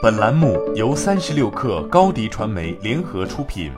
[0.00, 3.72] 本栏目由三十六氪高低传媒联合出品。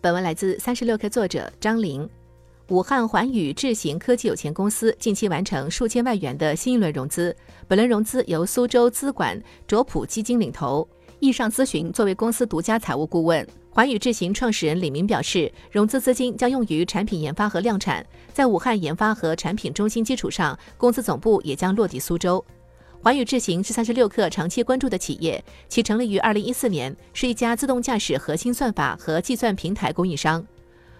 [0.00, 2.08] 本文来自三十六氪作者张琳。
[2.68, 7.34] 武汉环宇智行科技有限公司近期完成数千万元的新一轮融资，
[7.66, 10.86] 本轮融资由苏州资管卓普基金领投，
[11.18, 13.44] 易尚咨询作为公司独家财务顾问。
[13.70, 22.44] 环宇智行创始人李明表示，融资资金将用于产品研发和量产，在武汉研发和产品中心基础上，公司总部也将落地苏州。
[23.00, 30.44] 环宇智行是三十六氪长期关注的企业，其成立于二零一四年，是一家自动驾驶核心算法和计算平台供应商。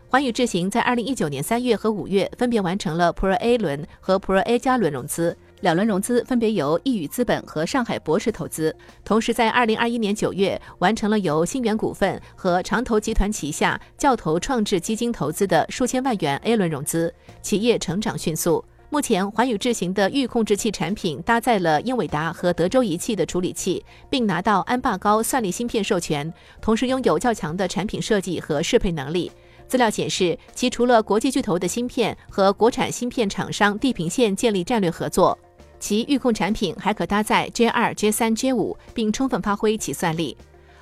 [0.08, 5.36] 环宇智行在二零一九年三月和五月分别完成了 Pro A 轮和 Pro A 加轮融资。
[5.60, 18.64] 两轮融资分别由易宇资本和上海博士投资，同时在二零二一年九月完成了由新源股份和长投集团旗下教投创智基金投资的数千万元 A 轮融资，企业成长迅速。
[18.90, 29.30] 目前，环宇智行的预控制器产品搭载了英伟达和德州仪器的处理器，并拿到安霸高算力芯片授权，同时拥有较强的产品设计和适配能力。
[29.66, 35.38] 资料显示，其除了国际巨头的芯片和国产芯片厂商地平线建立战略合作。
[35.78, 40.34] 其预控产品还可搭载 J 二、J 三、J 五，并充分发挥其算力。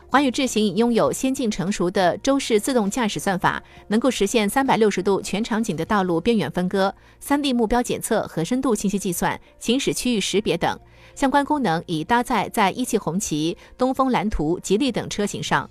[0.08, 10.78] 环宇智行已拥有先进成熟的周氏自动驾驶算法，能够实现三百六十度全场景的道路边缘分割、三 D 目标检测和深度信息计算、行驶区域识别等
[11.16, 15.68] 相关功能，已搭载在一汽红旗、东风蓝图、吉利等车型上。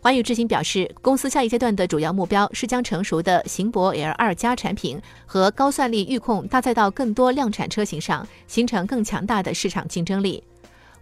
[0.00, 10.42] 环宇智行表示，公司下一阶段的主要目标是将成熟的行博 L 二加产品和高算力预控搭载到更多量产车型上，形成更强大的市场竞争力。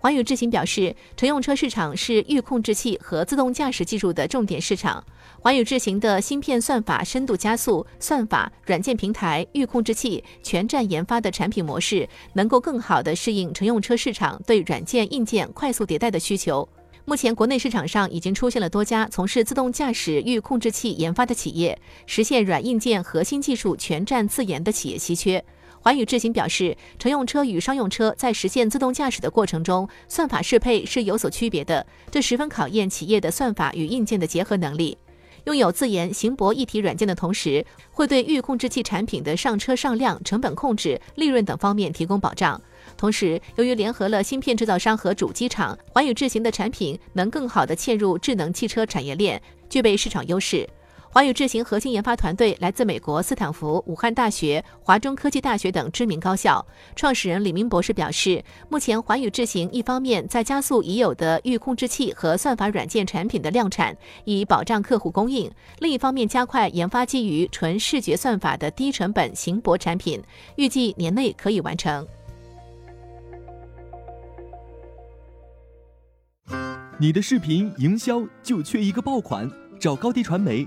[0.03, 5.05] 环宇智行表示，乘用车市场是预控制器和自动驾驶技术的重点市场。
[5.39, 16.69] 环宇智行的芯片算法深度加速、算法、软件平台、预控制器全站研发的产品模式，能够更好地适应乘用车市场对软件硬件快速迭代的需求。
[17.05, 25.45] 目前，国内市场上已经出现了多家从事自动驾驶预控制器研发的企业，实现软硬件核心技术全站自研的企业稀缺。
[25.83, 34.97] 环宇智行表示，乘用车与商用车在实现自动驾驶的过程中，算法适配是有所区别的，这十分考验企业的算法与硬件的结合能力。
[35.47, 42.61] 拥有自研行博一体软件的同时，会对预控制器产品的上车上量、成本控制、利润等方面提供保障。
[42.97, 50.65] 同时，由于联合了芯片制造商和主机厂，环宇智行的产品能更好地嵌入智能汽车产业链，具备市场优势。
[51.13, 56.67] 华宇智行核心研发团队来自美国斯坦福、武汉大学、华中科技大学等知名高校。
[56.97, 70.19] 创始人李明博士表示，目前环宇智行一方面在加速已有的预控制器和算法软件产品的量产，以保障客户供应；另一方面加快研发基于纯视觉算法的低成本行博产品，
[70.57, 72.07] 预计年内可以完成。
[76.99, 80.67] 你的视频营销就缺一个爆款，找高低传媒。